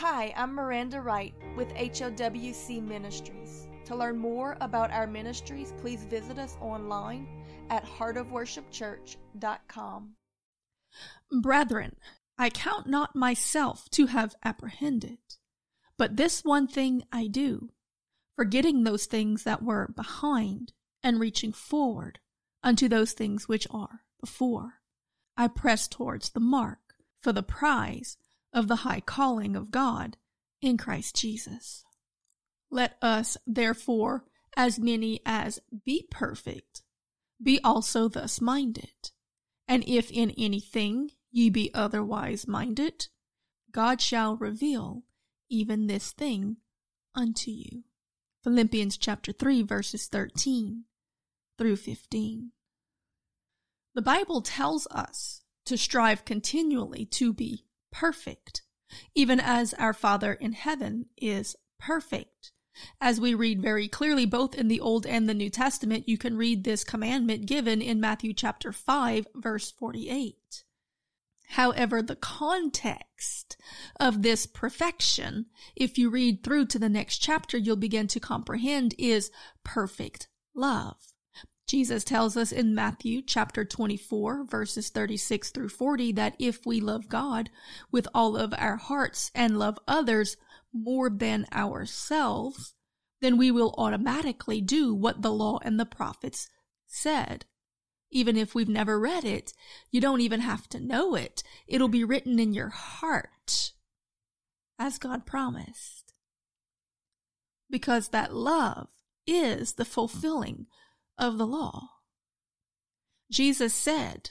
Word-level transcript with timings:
Hi, 0.00 0.34
I'm 0.36 0.52
Miranda 0.54 1.00
Wright 1.00 1.32
with 1.56 1.72
HOWC 1.72 2.86
Ministries. 2.86 3.66
To 3.86 3.96
learn 3.96 4.18
more 4.18 4.58
about 4.60 4.90
our 4.90 5.06
ministries, 5.06 5.72
please 5.80 6.04
visit 6.04 6.38
us 6.38 6.58
online 6.60 7.26
at 7.70 7.86
heartofworshipchurch.com. 7.86 10.16
Brethren, 11.40 11.96
I 12.36 12.50
count 12.50 12.86
not 12.86 13.16
myself 13.16 13.88
to 13.92 14.08
have 14.08 14.34
apprehended, 14.44 15.16
but 15.96 16.18
this 16.18 16.44
one 16.44 16.68
thing 16.68 17.04
I 17.10 17.26
do, 17.26 17.70
forgetting 18.34 18.84
those 18.84 19.06
things 19.06 19.44
that 19.44 19.62
were 19.62 19.94
behind 19.96 20.74
and 21.02 21.18
reaching 21.18 21.54
forward 21.54 22.18
unto 22.62 22.86
those 22.86 23.12
things 23.12 23.48
which 23.48 23.66
are 23.70 24.02
before. 24.20 24.74
I 25.38 25.48
press 25.48 25.88
towards 25.88 26.28
the 26.28 26.40
mark 26.40 26.80
for 27.22 27.32
the 27.32 27.42
prize 27.42 28.18
of 28.56 28.68
the 28.68 28.76
high 28.76 29.00
calling 29.00 29.54
of 29.54 29.70
God 29.70 30.16
in 30.62 30.78
Christ 30.78 31.14
Jesus. 31.14 31.84
Let 32.70 32.96
us, 33.02 33.36
therefore, 33.46 34.24
as 34.56 34.78
many 34.78 35.20
as 35.26 35.60
be 35.84 36.08
perfect, 36.10 36.82
be 37.40 37.60
also 37.62 38.08
thus 38.08 38.40
minded. 38.40 39.12
And 39.68 39.84
if 39.86 40.10
in 40.10 40.30
anything 40.38 41.10
ye 41.30 41.50
be 41.50 41.70
otherwise 41.74 42.48
minded, 42.48 43.08
God 43.70 44.00
shall 44.00 44.36
reveal 44.36 45.02
even 45.50 45.86
this 45.86 46.12
thing 46.12 46.56
unto 47.14 47.50
you. 47.50 47.84
Philippians 48.42 48.96
chapter 48.96 49.32
3 49.32 49.62
verses 49.62 50.06
13 50.06 50.84
through 51.58 51.76
15. 51.76 52.52
The 53.94 54.02
Bible 54.02 54.40
tells 54.40 54.86
us 54.90 55.42
to 55.66 55.76
strive 55.76 56.24
continually 56.24 57.04
to 57.06 57.34
be 57.34 57.65
perfect, 57.90 58.62
even 59.14 59.40
as 59.40 59.74
our 59.74 59.92
Father 59.92 60.32
in 60.32 60.52
heaven 60.52 61.06
is 61.16 61.56
perfect. 61.78 62.52
As 63.00 63.20
we 63.20 63.34
read 63.34 63.62
very 63.62 63.88
clearly 63.88 64.26
both 64.26 64.54
in 64.54 64.68
the 64.68 64.80
Old 64.80 65.06
and 65.06 65.28
the 65.28 65.34
New 65.34 65.48
Testament, 65.48 66.08
you 66.08 66.18
can 66.18 66.36
read 66.36 66.64
this 66.64 66.84
commandment 66.84 67.46
given 67.46 67.80
in 67.80 68.00
Matthew 68.00 68.34
chapter 68.34 68.72
5 68.72 69.26
verse 69.34 69.70
48. 69.70 70.64
However, 71.50 72.02
the 72.02 72.16
context 72.16 73.56
of 74.00 74.22
this 74.22 74.46
perfection, 74.46 75.46
if 75.74 75.96
you 75.96 76.10
read 76.10 76.42
through 76.42 76.66
to 76.66 76.78
the 76.78 76.88
next 76.88 77.18
chapter, 77.18 77.56
you'll 77.56 77.76
begin 77.76 78.08
to 78.08 78.20
comprehend 78.20 78.94
is 78.98 79.30
perfect 79.64 80.28
love. 80.54 81.14
Jesus 81.66 82.04
tells 82.04 82.36
us 82.36 82.52
in 82.52 82.76
Matthew 82.76 83.22
chapter 83.22 83.64
24 83.64 84.44
verses 84.44 84.88
36 84.90 85.50
through 85.50 85.68
40 85.68 86.12
that 86.12 86.36
if 86.38 86.64
we 86.64 86.80
love 86.80 87.08
God 87.08 87.50
with 87.90 88.06
all 88.14 88.36
of 88.36 88.54
our 88.56 88.76
hearts 88.76 89.32
and 89.34 89.58
love 89.58 89.78
others 89.88 90.36
more 90.72 91.10
than 91.10 91.46
ourselves, 91.52 92.74
then 93.20 93.36
we 93.36 93.50
will 93.50 93.74
automatically 93.76 94.60
do 94.60 94.94
what 94.94 95.22
the 95.22 95.32
law 95.32 95.58
and 95.62 95.80
the 95.80 95.86
prophets 95.86 96.48
said. 96.86 97.46
Even 98.12 98.36
if 98.36 98.54
we've 98.54 98.68
never 98.68 99.00
read 99.00 99.24
it, 99.24 99.52
you 99.90 100.00
don't 100.00 100.20
even 100.20 100.40
have 100.40 100.68
to 100.68 100.78
know 100.78 101.16
it. 101.16 101.42
It'll 101.66 101.88
be 101.88 102.04
written 102.04 102.38
in 102.38 102.54
your 102.54 102.68
heart 102.68 103.72
as 104.78 104.98
God 104.98 105.26
promised. 105.26 106.14
Because 107.68 108.08
that 108.08 108.32
love 108.32 108.86
is 109.26 109.72
the 109.72 109.84
fulfilling 109.84 110.66
of 111.18 111.38
the 111.38 111.46
law. 111.46 111.88
Jesus 113.30 113.74
said 113.74 114.30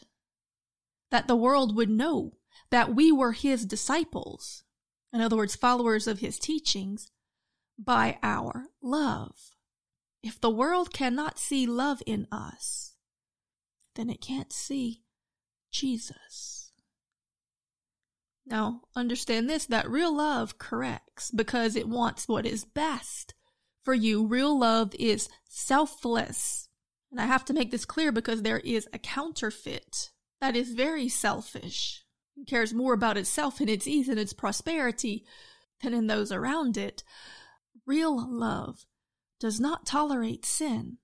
that 1.12 1.28
the 1.28 1.36
world 1.36 1.76
would 1.76 1.90
know 1.90 2.34
that 2.72 2.96
we 2.96 3.12
were 3.12 3.34
his 3.34 3.66
disciples, 3.66 4.64
in 5.14 5.22
other 5.22 5.36
words, 5.36 5.56
followers 5.56 6.08
of 6.08 6.20
his 6.20 6.40
teachings, 6.40 7.12
by 7.78 8.18
our 8.24 8.68
love. 8.82 9.56
If 10.24 10.40
the 10.40 10.50
world 10.50 10.92
cannot 10.92 11.38
see 11.38 11.68
love 11.68 12.02
in 12.06 12.28
us, 12.32 12.96
then 13.96 14.10
it 14.10 14.22
can't 14.22 14.52
see 14.52 15.04
Jesus. 15.72 16.72
Now, 18.46 18.82
understand 18.96 19.50
this 19.50 19.66
that 19.66 19.90
real 19.90 20.16
love 20.16 20.58
corrects 20.58 21.32
because 21.32 21.76
it 21.76 21.90
wants 21.90 22.28
what 22.28 22.46
is 22.46 22.64
best 22.64 23.34
for 23.84 23.94
you. 23.94 24.26
Real 24.26 24.58
love 24.58 24.94
is 25.00 25.30
selfless. 25.48 26.65
And 27.16 27.22
I 27.22 27.28
have 27.28 27.46
to 27.46 27.54
make 27.54 27.72
this 27.72 27.86
clear 27.86 28.12
because 28.12 28.42
there 28.42 28.60
is 28.60 28.90
a 28.92 29.00
counterfeit 29.00 30.10
that 30.42 30.54
is 30.54 30.74
very 30.74 31.08
selfish, 31.08 32.04
it 32.36 32.46
cares 32.46 32.74
more 32.74 32.94
about 32.94 33.16
itself 33.16 33.62
and 33.62 33.70
its 33.70 33.88
ease 33.88 34.10
and 34.10 34.20
its 34.20 34.34
prosperity 34.34 35.24
than 35.82 35.94
in 35.94 36.08
those 36.08 36.30
around 36.30 36.76
it. 36.76 37.06
Real 37.86 38.30
love 38.30 38.86
does 39.40 39.62
not 39.62 39.86
tolerate 39.86 40.44
sin 40.44 40.98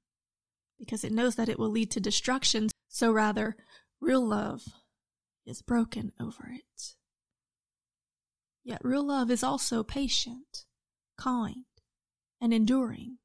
because 0.78 1.06
it 1.06 1.14
knows 1.14 1.36
that 1.36 1.48
it 1.48 1.58
will 1.58 1.70
lead 1.70 1.90
to 1.92 2.02
destruction. 2.02 2.68
So 2.90 3.10
rather, 3.14 3.56
real 4.02 4.28
love 4.28 4.64
is 5.46 5.62
broken 5.62 6.12
over 6.20 6.52
it. 6.54 6.96
Yet 8.66 8.84
real 8.84 9.08
love 9.08 9.32
is 9.32 9.44
also 9.44 9.82
patient, 9.82 10.66
kind, 11.18 11.64
and 12.42 12.54
enduring 12.54 13.20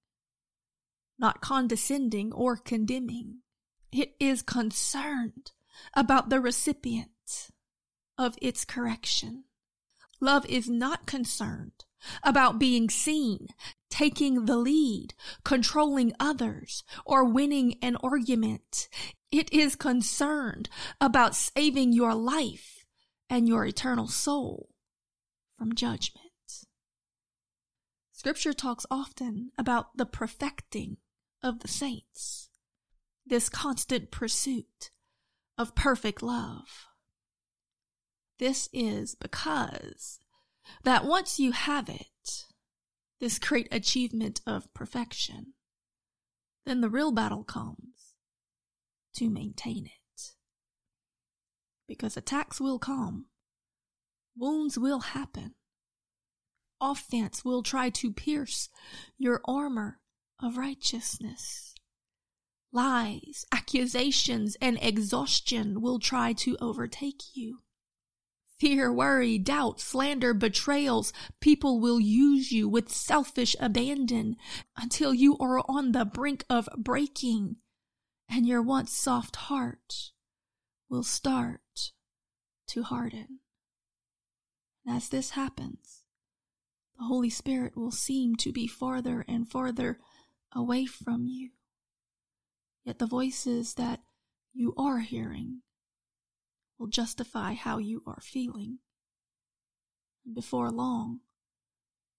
not 1.18 1.40
condescending 1.40 2.32
or 2.32 2.56
condemning. 2.56 3.38
It 3.92 4.14
is 4.20 4.42
concerned 4.42 5.52
about 5.94 6.28
the 6.28 6.40
recipient 6.40 7.50
of 8.18 8.36
its 8.40 8.64
correction. 8.64 9.44
Love 10.20 10.46
is 10.46 10.68
not 10.68 11.06
concerned 11.06 11.84
about 12.22 12.58
being 12.58 12.88
seen, 12.88 13.48
taking 13.90 14.46
the 14.46 14.56
lead, 14.56 15.14
controlling 15.44 16.12
others, 16.18 16.84
or 17.04 17.24
winning 17.24 17.76
an 17.82 17.96
argument. 17.96 18.88
It 19.30 19.52
is 19.52 19.76
concerned 19.76 20.68
about 21.00 21.34
saving 21.34 21.92
your 21.92 22.14
life 22.14 22.86
and 23.28 23.48
your 23.48 23.66
eternal 23.66 24.08
soul 24.08 24.70
from 25.58 25.74
judgment. 25.74 26.22
Scripture 28.12 28.52
talks 28.52 28.86
often 28.90 29.50
about 29.58 29.96
the 29.96 30.06
perfecting 30.06 30.96
of 31.46 31.60
the 31.60 31.68
saints, 31.68 32.50
this 33.24 33.48
constant 33.48 34.10
pursuit 34.10 34.90
of 35.56 35.76
perfect 35.76 36.22
love. 36.22 36.86
This 38.40 38.68
is 38.72 39.14
because 39.14 40.18
that 40.82 41.04
once 41.04 41.38
you 41.38 41.52
have 41.52 41.88
it, 41.88 42.46
this 43.20 43.38
great 43.38 43.68
achievement 43.70 44.40
of 44.44 44.74
perfection, 44.74 45.54
then 46.66 46.80
the 46.80 46.90
real 46.90 47.12
battle 47.12 47.44
comes 47.44 48.16
to 49.14 49.30
maintain 49.30 49.86
it. 49.86 50.22
Because 51.86 52.16
attacks 52.16 52.60
will 52.60 52.80
come, 52.80 53.26
wounds 54.36 54.76
will 54.76 55.00
happen, 55.00 55.54
offense 56.80 57.44
will 57.44 57.62
try 57.62 57.88
to 57.90 58.12
pierce 58.12 58.68
your 59.16 59.40
armor 59.44 60.00
of 60.40 60.56
righteousness. 60.56 61.74
Lies, 62.72 63.46
accusations, 63.52 64.56
and 64.60 64.78
exhaustion 64.82 65.80
will 65.80 65.98
try 65.98 66.32
to 66.34 66.56
overtake 66.60 67.34
you. 67.34 67.60
Fear, 68.58 68.92
worry, 68.92 69.38
doubt, 69.38 69.80
slander, 69.80 70.32
betrayals, 70.32 71.12
people 71.40 71.78
will 71.78 72.00
use 72.00 72.52
you 72.52 72.68
with 72.68 72.90
selfish 72.90 73.54
abandon 73.60 74.36
until 74.76 75.12
you 75.12 75.36
are 75.38 75.62
on 75.68 75.92
the 75.92 76.06
brink 76.06 76.44
of 76.48 76.68
breaking 76.76 77.56
and 78.28 78.46
your 78.46 78.62
once 78.62 78.92
soft 78.92 79.36
heart 79.36 80.12
will 80.88 81.02
start 81.02 81.92
to 82.68 82.82
harden. 82.82 83.40
And 84.84 84.96
as 84.96 85.08
this 85.08 85.30
happens, 85.30 86.02
the 86.98 87.04
Holy 87.04 87.30
Spirit 87.30 87.76
will 87.76 87.90
seem 87.90 88.36
to 88.36 88.52
be 88.52 88.66
farther 88.66 89.24
and 89.28 89.48
farther 89.48 89.98
away 90.56 90.86
from 90.86 91.26
you. 91.26 91.50
Yet 92.84 92.98
the 92.98 93.06
voices 93.06 93.74
that 93.74 94.00
you 94.54 94.72
are 94.78 95.00
hearing 95.00 95.60
will 96.78 96.86
justify 96.86 97.52
how 97.52 97.78
you 97.78 98.02
are 98.06 98.20
feeling. 98.22 98.78
And 100.24 100.34
before 100.34 100.70
long, 100.70 101.20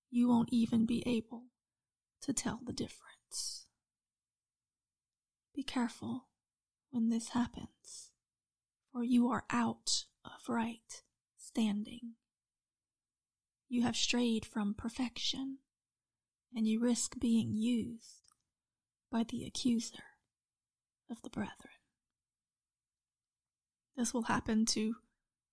you 0.09 0.27
won't 0.29 0.49
even 0.51 0.85
be 0.85 1.03
able 1.05 1.45
to 2.21 2.33
tell 2.33 2.59
the 2.63 2.73
difference. 2.73 3.65
Be 5.55 5.63
careful 5.63 6.27
when 6.91 7.09
this 7.09 7.29
happens, 7.29 8.11
for 8.91 9.03
you 9.03 9.29
are 9.29 9.43
out 9.49 10.05
of 10.23 10.47
right 10.47 11.01
standing. 11.37 12.13
You 13.67 13.81
have 13.81 13.95
strayed 13.95 14.45
from 14.45 14.75
perfection, 14.75 15.57
and 16.55 16.67
you 16.67 16.79
risk 16.79 17.19
being 17.19 17.53
used 17.53 18.26
by 19.11 19.23
the 19.23 19.45
accuser 19.45 20.03
of 21.09 21.21
the 21.21 21.29
brethren. 21.29 21.73
This 23.95 24.13
will 24.13 24.23
happen 24.23 24.65
to 24.67 24.95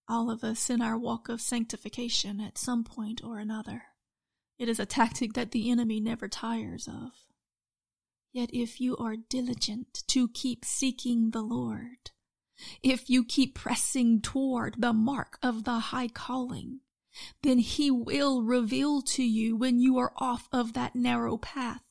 all 0.08 0.30
of 0.30 0.44
us 0.44 0.68
in 0.68 0.82
our 0.82 0.98
walk 0.98 1.28
of 1.28 1.40
sanctification 1.40 2.40
at 2.40 2.58
some 2.58 2.84
point 2.84 3.22
or 3.24 3.38
another. 3.38 3.84
It 4.58 4.68
is 4.68 4.78
a 4.78 4.86
tactic 4.86 5.32
that 5.32 5.52
the 5.52 5.70
enemy 5.70 6.00
never 6.00 6.28
tires 6.28 6.86
of. 6.86 7.12
Yet 8.32 8.50
if 8.52 8.80
you 8.80 8.96
are 8.96 9.16
diligent 9.16 10.02
to 10.08 10.28
keep 10.28 10.64
seeking 10.64 11.30
the 11.30 11.42
Lord, 11.42 12.10
if 12.82 13.08
you 13.08 13.24
keep 13.24 13.54
pressing 13.54 14.20
toward 14.20 14.76
the 14.78 14.92
mark 14.92 15.38
of 15.42 15.64
the 15.64 15.78
high 15.78 16.08
calling, 16.08 16.80
then 17.42 17.58
he 17.58 17.90
will 17.90 18.42
reveal 18.42 19.00
to 19.02 19.22
you 19.22 19.56
when 19.56 19.78
you 19.78 19.98
are 19.98 20.12
off 20.16 20.48
of 20.52 20.72
that 20.74 20.94
narrow 20.94 21.36
path 21.36 21.82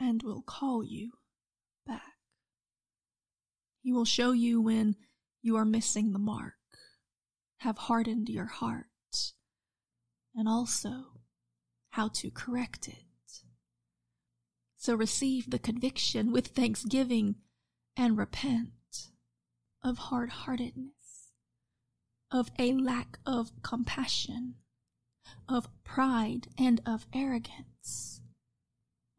and 0.00 0.22
will 0.22 0.42
call 0.42 0.82
you 0.82 1.12
back. 1.86 2.16
He 3.82 3.92
will 3.92 4.04
show 4.04 4.32
you 4.32 4.60
when 4.60 4.96
you 5.42 5.56
are 5.56 5.64
missing 5.64 6.12
the 6.12 6.18
mark, 6.18 6.54
have 7.58 7.78
hardened 7.78 8.28
your 8.28 8.46
heart, 8.46 8.86
and 10.34 10.48
also 10.48 11.04
how 11.90 12.08
to 12.08 12.30
correct 12.30 12.88
it. 12.88 13.04
So 14.76 14.94
receive 14.94 15.50
the 15.50 15.58
conviction 15.58 16.32
with 16.32 16.48
thanksgiving 16.48 17.36
and 17.96 18.16
repent 18.16 18.70
of 19.82 19.98
hard 19.98 20.30
heartedness, 20.30 21.32
of 22.30 22.50
a 22.58 22.72
lack 22.72 23.18
of 23.26 23.50
compassion, 23.62 24.54
of 25.48 25.68
pride 25.84 26.48
and 26.58 26.80
of 26.86 27.06
arrogance, 27.12 28.22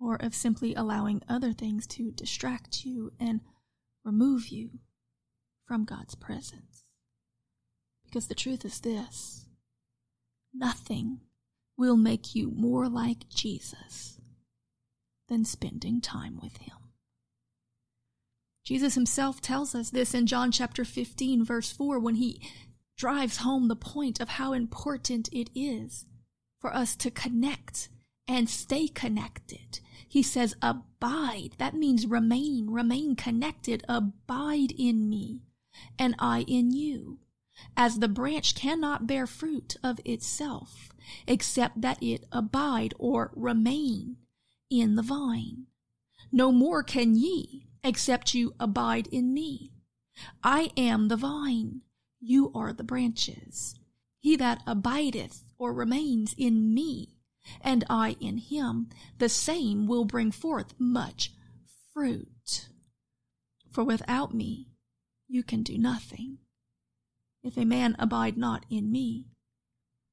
or 0.01 0.15
of 0.15 0.33
simply 0.33 0.74
allowing 0.74 1.21
other 1.30 1.53
things 1.53 1.86
to 1.86 2.12
distract 2.12 2.83
you 2.86 3.12
and 3.19 3.42
remove 4.03 4.48
you 4.48 4.71
from 5.65 5.86
God's 5.86 6.15
presence. 6.15 6.86
Because 8.06 8.27
the 8.27 8.36
truth 8.36 8.65
is 8.65 8.80
this 8.80 9.45
nothing 10.53 11.21
will 11.77 11.95
make 11.95 12.36
you 12.36 12.51
more 12.51 12.89
like 12.89 13.30
Jesus 13.30 14.19
than 15.30 15.45
spending 15.45 16.01
time 16.01 16.39
with 16.42 16.57
Him. 16.57 16.74
Jesus 18.63 18.94
himself 18.94 19.42
tells 19.42 19.74
us 19.74 19.89
this 19.89 20.13
in 20.13 20.27
John 20.27 20.51
chapter 20.51 20.86
15, 20.86 21.44
verse 21.44 21.71
4, 21.71 22.00
when 22.00 22.15
he 22.15 22.42
drives 22.95 23.38
home 23.38 23.68
the 23.68 23.75
point 23.75 24.19
of 24.19 24.30
how 24.30 24.54
important 24.54 25.30
it 25.31 25.50
is 25.56 26.06
for 26.59 26.74
us 26.74 26.95
to 26.97 27.09
connect 27.09 27.89
and 28.27 28.50
stay 28.50 28.88
connected. 28.88 29.80
He 30.11 30.23
says, 30.23 30.57
Abide. 30.61 31.55
That 31.57 31.73
means 31.73 32.05
remain, 32.05 32.69
remain 32.69 33.15
connected. 33.15 33.81
Abide 33.87 34.73
in 34.77 35.07
me, 35.07 35.39
and 35.97 36.15
I 36.19 36.41
in 36.41 36.71
you. 36.71 37.19
As 37.77 37.99
the 37.99 38.09
branch 38.09 38.53
cannot 38.53 39.07
bear 39.07 39.25
fruit 39.25 39.77
of 39.81 40.01
itself, 40.03 40.89
except 41.25 41.79
that 41.79 42.03
it 42.03 42.25
abide 42.29 42.93
or 42.99 43.31
remain 43.37 44.17
in 44.69 44.95
the 44.95 45.01
vine. 45.01 45.67
No 46.29 46.51
more 46.51 46.83
can 46.83 47.15
ye 47.15 47.69
except 47.81 48.33
you 48.33 48.53
abide 48.59 49.07
in 49.07 49.33
me. 49.33 49.71
I 50.43 50.71
am 50.75 51.07
the 51.07 51.15
vine, 51.15 51.83
you 52.19 52.51
are 52.53 52.73
the 52.73 52.83
branches. 52.83 53.75
He 54.19 54.35
that 54.35 54.61
abideth 54.67 55.45
or 55.57 55.73
remains 55.73 56.35
in 56.37 56.73
me, 56.73 57.15
and 57.61 57.83
I 57.89 58.17
in 58.19 58.38
him, 58.38 58.89
the 59.17 59.29
same 59.29 59.88
will 59.88 60.05
bring 60.05 60.31
forth 60.31 60.73
much 60.79 61.31
fruit. 61.93 62.69
For 63.71 63.83
without 63.83 64.33
me 64.33 64.69
you 65.27 65.43
can 65.43 65.63
do 65.63 65.77
nothing. 65.77 66.39
If 67.43 67.57
a 67.57 67.65
man 67.65 67.95
abide 67.97 68.38
not 68.38 68.65
in 68.69 68.91
me, 68.91 69.27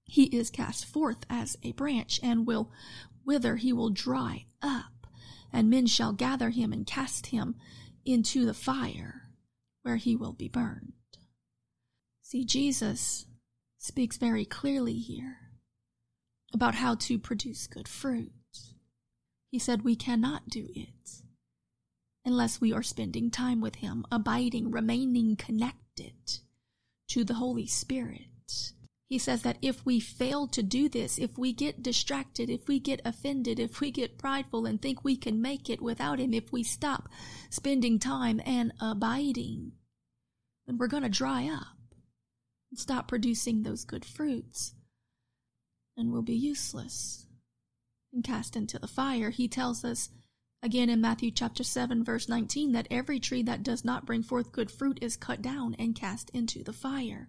he 0.04 0.24
is 0.24 0.48
cast 0.48 0.86
forth 0.86 1.26
as 1.28 1.58
a 1.62 1.72
branch 1.72 2.20
and 2.22 2.46
will 2.46 2.70
wither, 3.24 3.56
he 3.56 3.72
will 3.72 3.90
dry 3.90 4.46
up 4.62 5.06
and 5.52 5.70
men 5.70 5.86
shall 5.86 6.12
gather 6.12 6.50
him 6.50 6.72
and 6.72 6.86
cast 6.86 7.26
him 7.26 7.56
into 8.04 8.44
the 8.44 8.54
fire, 8.54 9.30
where 9.82 9.96
he 9.96 10.16
will 10.16 10.32
be 10.32 10.48
burned. 10.48 10.92
See, 12.22 12.44
Jesus 12.44 13.26
speaks 13.78 14.16
very 14.16 14.44
clearly 14.44 14.94
here 14.94 15.47
about 16.52 16.74
how 16.74 16.94
to 16.94 17.18
produce 17.18 17.66
good 17.66 17.88
fruit. 17.88 18.32
He 19.50 19.58
said 19.58 19.82
we 19.82 19.96
cannot 19.96 20.48
do 20.48 20.68
it 20.74 21.22
unless 22.24 22.60
we 22.60 22.72
are 22.72 22.82
spending 22.82 23.30
time 23.30 23.60
with 23.60 23.76
Him, 23.76 24.04
abiding, 24.12 24.70
remaining 24.70 25.36
connected 25.36 26.40
to 27.08 27.24
the 27.24 27.34
Holy 27.34 27.66
Spirit, 27.66 28.28
he 29.08 29.18
says 29.18 29.40
that 29.42 29.56
if 29.62 29.84
we 29.86 30.00
fail 30.00 30.46
to 30.48 30.62
do 30.62 30.88
this, 30.88 31.18
if 31.18 31.38
we 31.38 31.54
get 31.54 31.82
distracted, 31.82 32.50
if 32.50 32.68
we 32.68 32.78
get 32.78 33.00
offended, 33.06 33.58
if 33.58 33.80
we 33.80 33.90
get 33.90 34.18
prideful 34.18 34.66
and 34.66 34.80
think 34.80 35.02
we 35.02 35.16
can 35.16 35.40
make 35.40 35.70
it 35.70 35.80
without 35.80 36.20
Him, 36.20 36.34
if 36.34 36.52
we 36.52 36.62
stop 36.62 37.08
spending 37.48 37.98
time 37.98 38.38
and 38.44 38.72
abiding, 38.80 39.72
then 40.66 40.76
we're 40.76 40.88
going 40.88 41.04
to 41.04 41.08
dry 41.08 41.48
up 41.48 41.78
and 42.70 42.78
stop 42.78 43.08
producing 43.08 43.62
those 43.62 43.86
good 43.86 44.04
fruits 44.04 44.74
and 45.98 46.12
will 46.12 46.22
be 46.22 46.34
useless 46.34 47.26
and 48.12 48.24
cast 48.24 48.56
into 48.56 48.78
the 48.78 48.86
fire. 48.86 49.30
He 49.30 49.48
tells 49.48 49.84
us 49.84 50.08
again 50.62 50.88
in 50.88 51.00
Matthew 51.00 51.30
chapter 51.32 51.64
7 51.64 52.04
verse 52.04 52.28
19 52.28 52.72
that 52.72 52.88
every 52.90 53.20
tree 53.20 53.42
that 53.42 53.64
does 53.64 53.84
not 53.84 54.06
bring 54.06 54.22
forth 54.22 54.52
good 54.52 54.70
fruit 54.70 54.98
is 55.02 55.16
cut 55.16 55.42
down 55.42 55.74
and 55.78 55.94
cast 55.94 56.30
into 56.30 56.62
the 56.62 56.72
fire. 56.72 57.28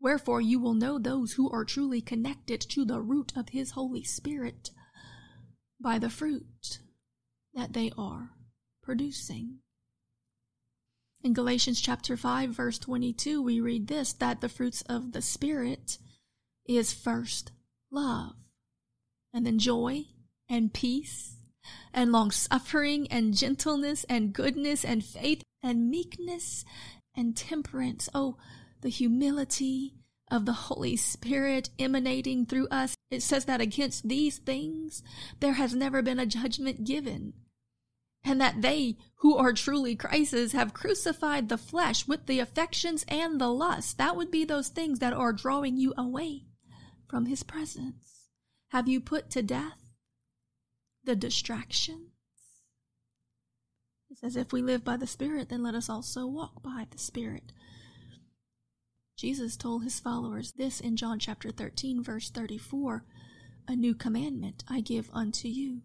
Wherefore 0.00 0.40
you 0.40 0.60
will 0.60 0.74
know 0.74 0.98
those 0.98 1.32
who 1.32 1.48
are 1.50 1.64
truly 1.64 2.00
connected 2.00 2.60
to 2.60 2.84
the 2.84 3.00
root 3.00 3.32
of 3.36 3.50
his 3.50 3.70
Holy 3.70 4.02
Spirit 4.02 4.70
by 5.80 5.98
the 5.98 6.10
fruit 6.10 6.80
that 7.54 7.72
they 7.72 7.92
are 7.96 8.30
producing. 8.82 9.58
In 11.22 11.34
Galatians 11.34 11.80
chapter 11.80 12.16
5 12.16 12.50
verse 12.50 12.78
22 12.78 13.40
we 13.40 13.60
read 13.60 13.86
this 13.86 14.12
that 14.14 14.40
the 14.40 14.48
fruits 14.48 14.82
of 14.82 15.12
the 15.12 15.22
spirit 15.22 15.98
is 16.66 16.92
first 16.92 17.52
love 17.90 18.34
and 19.32 19.46
then 19.46 19.58
joy 19.58 20.04
and 20.48 20.72
peace 20.72 21.36
and 21.92 22.12
long 22.12 22.30
suffering 22.30 23.06
and 23.10 23.34
gentleness 23.34 24.04
and 24.04 24.32
goodness 24.32 24.84
and 24.84 25.04
faith 25.04 25.42
and 25.62 25.90
meekness 25.90 26.64
and 27.16 27.36
temperance. 27.36 28.08
Oh, 28.14 28.36
the 28.80 28.88
humility 28.88 29.94
of 30.30 30.44
the 30.44 30.52
Holy 30.52 30.96
Spirit 30.96 31.70
emanating 31.78 32.46
through 32.46 32.68
us. 32.68 32.94
It 33.10 33.22
says 33.22 33.46
that 33.46 33.60
against 33.60 34.08
these 34.08 34.38
things 34.38 35.02
there 35.40 35.54
has 35.54 35.74
never 35.74 36.02
been 36.02 36.18
a 36.18 36.26
judgment 36.26 36.84
given. 36.84 37.34
And 38.24 38.40
that 38.40 38.62
they 38.62 38.96
who 39.16 39.36
are 39.36 39.52
truly 39.52 39.94
Christ's 39.96 40.52
have 40.52 40.74
crucified 40.74 41.48
the 41.48 41.56
flesh 41.56 42.06
with 42.06 42.26
the 42.26 42.40
affections 42.40 43.04
and 43.08 43.40
the 43.40 43.48
lusts. 43.48 43.94
That 43.94 44.16
would 44.16 44.30
be 44.30 44.44
those 44.44 44.68
things 44.68 44.98
that 44.98 45.12
are 45.12 45.32
drawing 45.32 45.76
you 45.76 45.94
away 45.96 46.47
from 47.08 47.26
his 47.26 47.42
presence. 47.42 48.28
Have 48.68 48.88
you 48.88 49.00
put 49.00 49.30
to 49.30 49.42
death 49.42 49.92
the 51.04 51.16
distractions? 51.16 52.10
It 54.10 54.18
says, 54.18 54.36
if 54.36 54.52
we 54.52 54.62
live 54.62 54.84
by 54.84 54.96
the 54.96 55.06
Spirit, 55.06 55.48
then 55.48 55.62
let 55.62 55.74
us 55.74 55.88
also 55.88 56.26
walk 56.26 56.62
by 56.62 56.86
the 56.90 56.98
Spirit. 56.98 57.52
Jesus 59.16 59.56
told 59.56 59.82
his 59.82 60.00
followers 60.00 60.52
this 60.52 60.80
in 60.80 60.96
John 60.96 61.18
chapter 61.18 61.50
13, 61.50 62.02
verse 62.02 62.30
34 62.30 63.04
A 63.66 63.74
new 63.74 63.94
commandment 63.94 64.64
I 64.68 64.80
give 64.80 65.10
unto 65.12 65.48
you, 65.48 65.82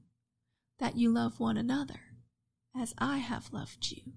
that 0.79 0.97
you 0.97 1.11
love 1.11 1.39
one 1.39 1.57
another 1.57 1.99
as 2.79 2.93
I 2.97 3.17
have 3.17 3.51
loved 3.51 3.91
you. 3.91 4.13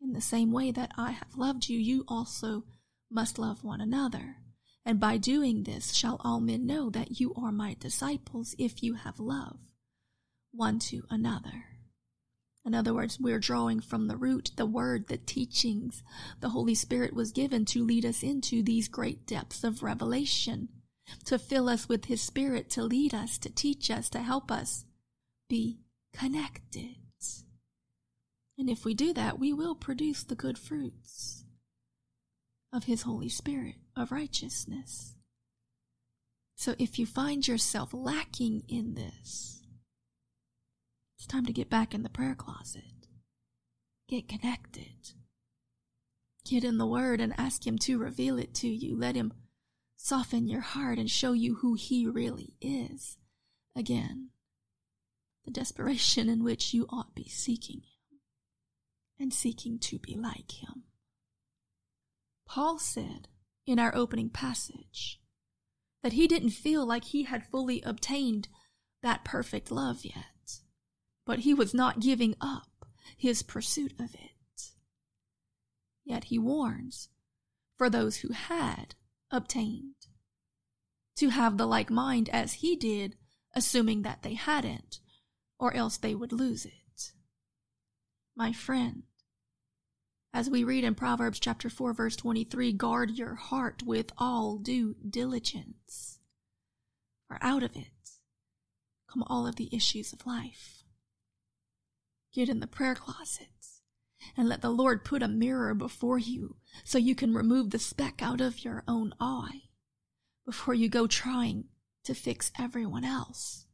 In 0.00 0.12
the 0.12 0.20
same 0.20 0.52
way 0.52 0.70
that 0.70 0.92
I 0.96 1.12
have 1.12 1.36
loved 1.36 1.68
you, 1.68 1.78
you 1.78 2.04
also 2.08 2.64
must 3.10 3.38
love 3.38 3.64
one 3.64 3.80
another. 3.80 4.36
And 4.84 4.98
by 4.98 5.18
doing 5.18 5.64
this 5.64 5.92
shall 5.92 6.16
all 6.20 6.40
men 6.40 6.66
know 6.66 6.90
that 6.90 7.20
you 7.20 7.34
are 7.34 7.52
my 7.52 7.76
disciples 7.78 8.54
if 8.58 8.82
you 8.82 8.94
have 8.94 9.20
love 9.20 9.58
one 10.52 10.78
to 10.80 11.02
another. 11.10 11.64
In 12.64 12.74
other 12.74 12.92
words, 12.92 13.18
we're 13.18 13.38
drawing 13.38 13.80
from 13.80 14.08
the 14.08 14.16
root, 14.16 14.50
the 14.56 14.66
word, 14.66 15.08
the 15.08 15.16
teachings 15.16 16.02
the 16.40 16.50
Holy 16.50 16.74
Spirit 16.74 17.14
was 17.14 17.32
given 17.32 17.64
to 17.66 17.84
lead 17.84 18.04
us 18.04 18.22
into 18.22 18.62
these 18.62 18.88
great 18.88 19.26
depths 19.26 19.64
of 19.64 19.82
revelation, 19.82 20.68
to 21.24 21.38
fill 21.38 21.68
us 21.68 21.88
with 21.88 22.06
His 22.06 22.20
Spirit, 22.20 22.68
to 22.70 22.82
lead 22.82 23.14
us, 23.14 23.38
to 23.38 23.50
teach 23.50 23.90
us, 23.90 24.10
to 24.10 24.20
help 24.20 24.50
us 24.50 24.84
be 25.48 25.78
connected. 26.12 26.96
And 28.58 28.68
if 28.68 28.84
we 28.84 28.92
do 28.92 29.14
that, 29.14 29.38
we 29.38 29.54
will 29.54 29.74
produce 29.74 30.22
the 30.22 30.34
good 30.34 30.58
fruits 30.58 31.44
of 32.72 32.84
His 32.84 33.02
Holy 33.02 33.28
Spirit 33.28 33.76
of 33.96 34.12
righteousness. 34.12 35.14
So 36.56 36.74
if 36.78 36.98
you 36.98 37.06
find 37.06 37.46
yourself 37.46 37.94
lacking 37.94 38.64
in 38.68 38.94
this, 38.94 39.62
it's 41.16 41.26
time 41.26 41.46
to 41.46 41.52
get 41.52 41.70
back 41.70 41.94
in 41.94 42.02
the 42.02 42.08
prayer 42.08 42.34
closet. 42.34 42.82
Get 44.08 44.28
connected. 44.28 45.12
Get 46.44 46.64
in 46.64 46.78
the 46.78 46.86
Word 46.86 47.20
and 47.20 47.34
ask 47.38 47.66
Him 47.66 47.78
to 47.78 47.98
reveal 47.98 48.38
it 48.38 48.54
to 48.56 48.68
you. 48.68 48.96
Let 48.96 49.14
Him 49.14 49.32
soften 49.96 50.48
your 50.48 50.62
heart 50.62 50.98
and 50.98 51.10
show 51.10 51.32
you 51.32 51.56
who 51.56 51.74
He 51.74 52.06
really 52.06 52.54
is. 52.60 53.18
Again, 53.76 54.30
the 55.44 55.50
desperation 55.50 56.28
in 56.28 56.42
which 56.42 56.74
you 56.74 56.86
ought 56.90 57.14
be 57.14 57.28
seeking 57.28 57.82
Him 57.82 58.18
and 59.18 59.32
seeking 59.32 59.78
to 59.78 59.98
be 59.98 60.14
like 60.14 60.50
Him. 60.52 60.84
Paul 62.50 62.80
said 62.80 63.28
in 63.64 63.78
our 63.78 63.94
opening 63.94 64.28
passage 64.28 65.20
that 66.02 66.14
he 66.14 66.26
didn't 66.26 66.50
feel 66.50 66.84
like 66.84 67.04
he 67.04 67.22
had 67.22 67.46
fully 67.46 67.80
obtained 67.82 68.48
that 69.04 69.24
perfect 69.24 69.70
love 69.70 70.04
yet, 70.04 70.58
but 71.24 71.40
he 71.40 71.54
was 71.54 71.72
not 71.72 72.00
giving 72.00 72.34
up 72.40 72.86
his 73.16 73.44
pursuit 73.44 73.92
of 74.00 74.16
it. 74.16 74.72
Yet 76.04 76.24
he 76.24 76.40
warns 76.40 77.08
for 77.78 77.88
those 77.88 78.16
who 78.16 78.32
had 78.32 78.96
obtained 79.30 80.08
to 81.18 81.28
have 81.28 81.56
the 81.56 81.66
like 81.66 81.88
mind 81.88 82.28
as 82.30 82.54
he 82.54 82.74
did, 82.74 83.16
assuming 83.54 84.02
that 84.02 84.24
they 84.24 84.34
hadn't, 84.34 84.98
or 85.60 85.72
else 85.72 85.98
they 85.98 86.16
would 86.16 86.32
lose 86.32 86.66
it. 86.66 87.12
My 88.34 88.52
friend, 88.52 89.04
as 90.32 90.48
we 90.48 90.64
read 90.64 90.84
in 90.84 90.94
Proverbs 90.94 91.40
chapter 91.40 91.68
4 91.68 91.92
verse 91.92 92.16
23, 92.16 92.72
guard 92.72 93.10
your 93.10 93.34
heart 93.34 93.82
with 93.82 94.12
all 94.16 94.58
due 94.58 94.94
diligence. 95.08 96.18
For 97.26 97.38
out 97.40 97.62
of 97.62 97.76
it 97.76 97.88
come 99.10 99.24
all 99.26 99.46
of 99.46 99.56
the 99.56 99.68
issues 99.72 100.12
of 100.12 100.26
life. 100.26 100.84
Get 102.32 102.48
in 102.48 102.60
the 102.60 102.66
prayer 102.66 102.94
closet 102.94 103.48
and 104.36 104.48
let 104.48 104.62
the 104.62 104.70
Lord 104.70 105.04
put 105.04 105.22
a 105.22 105.28
mirror 105.28 105.74
before 105.74 106.18
you 106.18 106.56
so 106.84 106.98
you 106.98 107.14
can 107.14 107.34
remove 107.34 107.70
the 107.70 107.78
speck 107.78 108.22
out 108.22 108.40
of 108.40 108.64
your 108.64 108.84
own 108.86 109.12
eye 109.20 109.62
before 110.46 110.74
you 110.74 110.88
go 110.88 111.06
trying 111.06 111.64
to 112.04 112.14
fix 112.14 112.52
everyone 112.58 113.04
else 113.04 113.66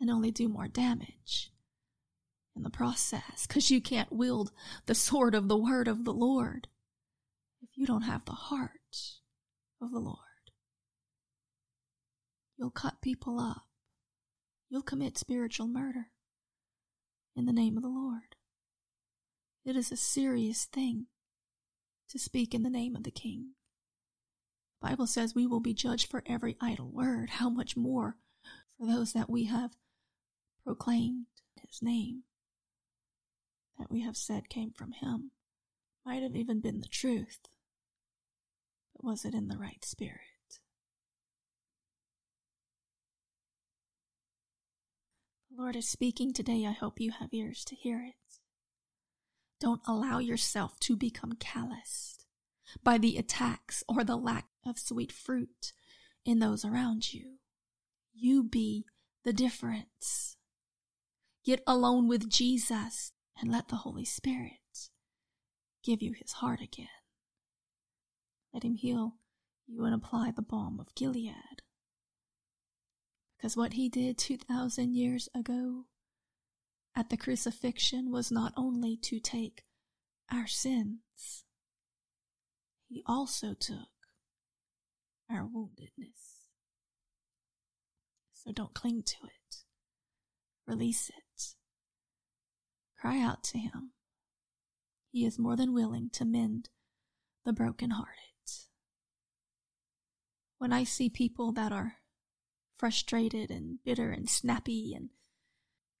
and 0.00 0.10
only 0.10 0.30
do 0.30 0.48
more 0.48 0.68
damage 0.68 1.52
in 2.56 2.62
the 2.62 2.70
process 2.70 3.46
because 3.46 3.70
you 3.70 3.80
can't 3.80 4.12
wield 4.12 4.50
the 4.86 4.94
sword 4.94 5.34
of 5.34 5.48
the 5.48 5.56
word 5.56 5.86
of 5.86 6.04
the 6.04 6.14
Lord 6.14 6.68
if 7.62 7.68
you 7.74 7.86
don't 7.86 8.02
have 8.02 8.24
the 8.24 8.32
heart 8.32 8.70
of 9.80 9.90
the 9.92 9.98
Lord. 9.98 10.18
You'll 12.56 12.70
cut 12.70 13.02
people 13.02 13.38
up. 13.38 13.64
You'll 14.70 14.82
commit 14.82 15.18
spiritual 15.18 15.68
murder 15.68 16.06
in 17.36 17.44
the 17.44 17.52
name 17.52 17.76
of 17.76 17.82
the 17.82 17.88
Lord. 17.88 18.34
It 19.64 19.76
is 19.76 19.92
a 19.92 19.96
serious 19.96 20.64
thing 20.64 21.06
to 22.08 22.18
speak 22.18 22.54
in 22.54 22.62
the 22.62 22.70
name 22.70 22.96
of 22.96 23.04
the 23.04 23.10
King. 23.10 23.50
The 24.80 24.88
Bible 24.90 25.06
says 25.06 25.34
we 25.34 25.46
will 25.46 25.60
be 25.60 25.74
judged 25.74 26.10
for 26.10 26.22
every 26.26 26.56
idle 26.60 26.90
word. 26.90 27.30
How 27.30 27.50
much 27.50 27.76
more 27.76 28.16
for 28.78 28.86
those 28.86 29.12
that 29.12 29.28
we 29.28 29.44
have 29.44 29.72
proclaimed 30.64 31.26
his 31.60 31.82
name? 31.82 32.22
That 33.78 33.90
we 33.90 34.02
have 34.02 34.16
said 34.16 34.48
came 34.48 34.72
from 34.72 34.92
him 34.92 35.32
might 36.06 36.22
have 36.22 36.36
even 36.36 36.60
been 36.60 36.80
the 36.80 36.88
truth, 36.88 37.40
but 38.94 39.04
was 39.04 39.24
it 39.24 39.34
in 39.34 39.48
the 39.48 39.58
right 39.58 39.84
spirit? 39.84 40.20
The 45.50 45.60
Lord 45.60 45.74
is 45.74 45.88
speaking 45.88 46.32
today. 46.32 46.64
I 46.64 46.72
hope 46.72 47.00
you 47.00 47.10
have 47.10 47.30
ears 47.32 47.64
to 47.64 47.74
hear 47.74 48.04
it. 48.04 48.38
Don't 49.58 49.80
allow 49.86 50.18
yourself 50.20 50.78
to 50.80 50.96
become 50.96 51.32
calloused 51.40 52.26
by 52.84 52.98
the 52.98 53.16
attacks 53.16 53.82
or 53.88 54.04
the 54.04 54.16
lack 54.16 54.46
of 54.64 54.78
sweet 54.78 55.10
fruit 55.10 55.72
in 56.24 56.38
those 56.38 56.64
around 56.64 57.12
you. 57.12 57.38
You 58.14 58.44
be 58.44 58.84
the 59.24 59.32
difference. 59.32 60.36
Get 61.44 61.62
alone 61.66 62.06
with 62.06 62.28
Jesus 62.28 63.12
and 63.40 63.50
let 63.50 63.68
the 63.68 63.76
Holy 63.76 64.04
Spirit 64.04 64.52
give 65.82 66.02
you 66.02 66.12
his 66.12 66.32
heart 66.32 66.60
again. 66.60 66.88
Let 68.52 68.62
him 68.62 68.74
heal 68.74 69.16
you 69.66 69.84
and 69.84 69.94
apply 69.94 70.30
the 70.30 70.42
balm 70.42 70.80
of 70.80 70.94
Gilead. 70.94 71.62
Because 73.36 73.56
what 73.56 73.74
he 73.74 73.88
did 73.88 74.16
2,000 74.16 74.94
years 74.94 75.28
ago 75.34 75.84
at 76.96 77.10
the 77.10 77.16
crucifixion 77.16 78.10
was 78.10 78.32
not 78.32 78.54
only 78.56 78.96
to 78.96 79.20
take 79.20 79.64
our 80.32 80.46
sins, 80.46 81.44
he 82.88 83.02
also 83.06 83.52
took 83.52 83.90
our 85.30 85.42
woundedness. 85.46 86.46
So 88.32 88.52
don't 88.52 88.74
cling 88.74 89.02
to 89.02 89.16
it. 89.26 89.56
Release 90.66 91.10
it. 91.10 91.25
Cry 93.06 93.20
out 93.20 93.44
to 93.44 93.58
him. 93.58 93.92
He 95.12 95.24
is 95.24 95.38
more 95.38 95.54
than 95.54 95.72
willing 95.72 96.10
to 96.14 96.24
mend 96.24 96.70
the 97.44 97.52
brokenhearted. 97.52 98.10
When 100.58 100.72
I 100.72 100.82
see 100.82 101.08
people 101.08 101.52
that 101.52 101.70
are 101.70 101.98
frustrated 102.76 103.48
and 103.48 103.78
bitter 103.84 104.10
and 104.10 104.28
snappy 104.28 104.92
and 104.92 105.10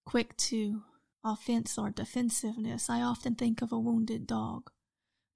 quick 0.04 0.36
to 0.38 0.82
offense 1.22 1.78
or 1.78 1.90
defensiveness, 1.90 2.90
I 2.90 3.02
often 3.02 3.36
think 3.36 3.62
of 3.62 3.70
a 3.70 3.78
wounded 3.78 4.26
dog 4.26 4.72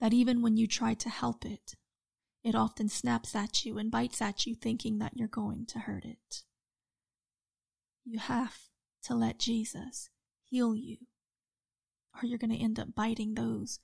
that 0.00 0.12
even 0.12 0.42
when 0.42 0.56
you 0.56 0.66
try 0.66 0.94
to 0.94 1.08
help 1.08 1.46
it, 1.46 1.76
it 2.42 2.56
often 2.56 2.88
snaps 2.88 3.36
at 3.36 3.64
you 3.64 3.78
and 3.78 3.92
bites 3.92 4.20
at 4.20 4.44
you 4.44 4.56
thinking 4.56 4.98
that 4.98 5.12
you're 5.14 5.28
going 5.28 5.66
to 5.66 5.78
hurt 5.78 6.04
it. 6.04 6.42
You 8.04 8.18
have 8.18 8.56
to 9.04 9.14
let 9.14 9.38
Jesus 9.38 10.10
heal 10.42 10.74
you 10.74 10.96
or 12.14 12.26
you're 12.26 12.38
going 12.38 12.50
to 12.50 12.62
end 12.62 12.78
up 12.78 12.94
biting 12.94 13.34
those 13.34 13.80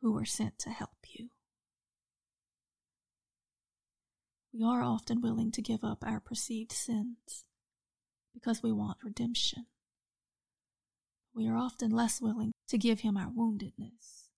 who 0.00 0.12
were 0.12 0.24
sent 0.24 0.58
to 0.60 0.70
help 0.70 0.96
you. 1.08 1.28
We 4.52 4.64
are 4.64 4.82
often 4.82 5.20
willing 5.20 5.52
to 5.52 5.62
give 5.62 5.84
up 5.84 6.04
our 6.04 6.20
perceived 6.20 6.72
sins 6.72 7.44
because 8.34 8.62
we 8.62 8.72
want 8.72 8.98
redemption. 9.04 9.66
We 11.34 11.48
are 11.48 11.56
often 11.56 11.90
less 11.90 12.20
willing 12.20 12.52
to 12.68 12.78
give 12.78 13.00
Him 13.00 13.16
our 13.16 13.30
woundedness 13.30 14.28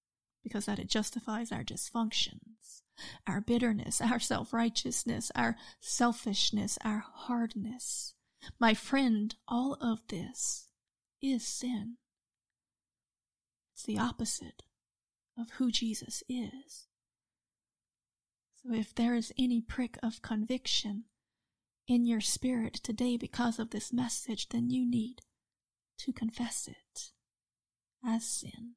because 0.43 0.67
that 0.67 0.79
it 0.79 0.89
justifies 0.89 1.51
our 1.51 1.65
dysfunctions, 1.65 2.83
our 3.27 3.41
bitterness, 3.41 4.01
our 4.01 4.19
self 4.19 4.53
righteousness, 4.53 5.31
our 5.35 5.57
selfishness, 5.81 6.79
our 6.85 7.05
hardness. 7.13 8.15
My 8.59 8.75
friend, 8.75 9.35
all 9.49 9.79
of 9.81 10.01
this 10.09 10.69
is 11.23 11.47
sin. 11.47 11.97
It's 13.83 13.87
the 13.89 13.99
opposite 13.99 14.63
of 15.37 15.51
who 15.55 15.73
Jesus 15.73 16.23
is. 16.29 16.87
So 18.63 18.73
if 18.73 18.95
there 18.95 19.17
is 19.17 19.33
any 19.37 19.61
prick 19.61 19.99
of 20.05 20.23
conviction 20.23 21.07
in 21.89 22.07
your 22.07 22.21
spirit 22.21 22.75
today 22.75 23.17
because 23.17 23.59
of 23.59 23.71
this 23.71 23.93
message, 23.93 24.51
then 24.51 24.71
you 24.71 24.89
need 24.89 25.23
to 25.99 26.13
confess 26.13 26.69
it 26.69 27.11
as 28.07 28.25
sin 28.25 28.75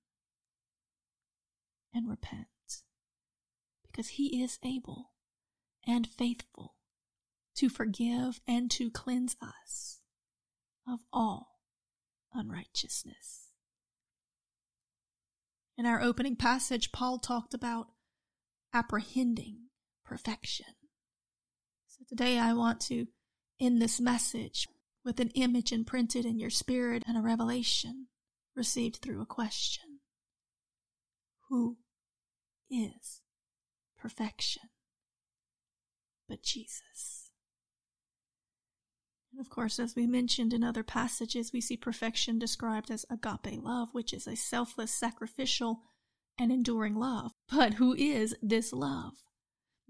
and 1.94 2.10
repent 2.10 2.48
because 3.84 4.08
he 4.08 4.42
is 4.42 4.58
able 4.64 5.12
and 5.86 6.08
faithful 6.08 6.78
to 7.58 7.70
forgive 7.70 8.42
and 8.48 8.72
to 8.72 8.90
cleanse 8.90 9.36
us 9.40 10.00
of 10.88 11.02
all 11.14 11.60
unrighteousness. 12.34 13.45
In 15.78 15.86
our 15.86 16.02
opening 16.02 16.36
passage, 16.36 16.92
Paul 16.92 17.20
talked 17.20 17.54
about 17.54 17.88
apprehending 18.74 19.68
perfection. 20.06 20.68
So 21.88 22.04
today 22.08 22.40
I 22.40 22.54
want 22.54 22.80
to 22.82 23.08
end 23.60 23.82
this 23.82 24.00
message 24.00 24.68
with 25.04 25.20
an 25.20 25.30
image 25.36 25.72
imprinted 25.72 26.26
in 26.26 26.40
your 26.40 26.50
spirit 26.50 27.04
and 27.08 27.18
a 27.18 27.22
revelation 27.22 28.08
received 28.56 28.98
through 28.98 29.22
a 29.22 29.26
question. 29.26 30.00
Who 31.50 31.78
is 32.70 33.22
perfection 33.98 34.70
but 36.28 36.42
Jesus? 36.42 37.25
Of 39.40 39.50
course, 39.50 39.80
as 39.80 39.96
we 39.96 40.08
mentioned 40.08 40.54
in 40.54 40.64
other 40.64 40.84
passages, 40.84 41.52
we 41.52 41.62
see 41.62 41.78
perfection 41.78 42.40
described 42.40 42.90
as 42.90 43.06
agape 43.10 43.62
love, 43.62 43.90
which 43.92 44.14
is 44.14 44.28
a 44.28 44.36
selfless, 44.36 44.92
sacrificial, 44.92 45.82
and 46.38 46.52
enduring 46.52 46.96
love. 46.96 47.32
But 47.50 47.76
who 47.76 47.94
is 47.96 48.36
this 48.42 48.72
love? 48.72 49.14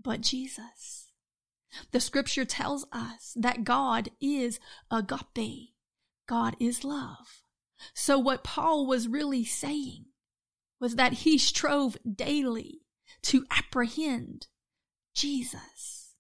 But 0.02 0.22
Jesus. 0.22 1.12
The 1.92 2.00
scripture 2.00 2.46
tells 2.46 2.86
us 2.92 3.34
that 3.36 3.64
God 3.64 4.10
is 4.22 4.60
agape. 4.90 5.74
God 6.28 6.56
is 6.60 6.84
love. 6.84 7.44
So 7.94 8.18
what 8.18 8.44
Paul 8.44 8.88
was 8.88 9.08
really 9.08 9.44
saying 9.44 10.06
was 10.80 10.96
that 10.96 11.14
he 11.14 11.38
strove 11.38 11.98
daily 12.10 12.82
to 13.24 13.46
apprehend 13.52 14.48
Jesus, 15.14 16.16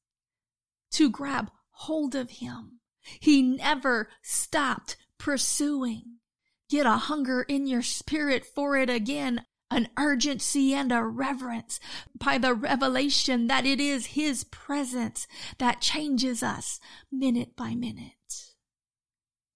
to 0.91 1.09
grab 1.09 1.51
hold 1.71 2.15
of 2.15 2.29
him. 2.29 2.79
He 3.19 3.41
never 3.41 4.09
stopped 4.21 4.97
pursuing. 5.17 6.17
Get 6.69 6.85
a 6.85 6.97
hunger 6.97 7.43
in 7.43 7.67
your 7.67 7.81
spirit 7.81 8.45
for 8.45 8.75
it 8.77 8.89
again, 8.89 9.45
an 9.69 9.89
urgency 9.97 10.73
and 10.73 10.91
a 10.91 11.03
reverence 11.03 11.79
by 12.17 12.37
the 12.37 12.53
revelation 12.53 13.47
that 13.47 13.65
it 13.65 13.79
is 13.79 14.07
His 14.07 14.43
presence 14.45 15.27
that 15.57 15.81
changes 15.81 16.41
us 16.41 16.79
minute 17.11 17.55
by 17.55 17.75
minute. 17.75 18.11